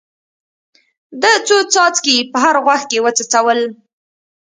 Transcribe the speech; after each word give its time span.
ده 1.21 1.31
څو 1.47 1.57
څاڅکي 1.73 2.15
په 2.31 2.37
هر 2.43 2.55
غوږ 2.63 2.81
کې 2.89 2.97
وڅڅول. 3.05 3.59